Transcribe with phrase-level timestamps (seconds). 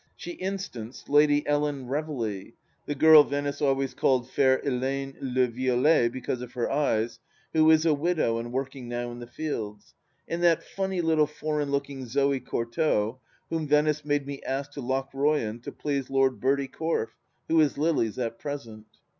[0.15, 2.55] She instanced Lady Ellen Reveley—
[2.87, 7.19] the girl Venice always called Fair Ellayne le Violet because of her eyes,
[7.53, 9.93] who is a widow and working now in the fields—
[10.27, 13.19] and that funny little foreign looking Zoe Courtauld,
[13.51, 17.15] whom Venice made me ask to Lochroyan to please Lord Bertie Corfe,
[17.47, 18.87] who is Lily's at present.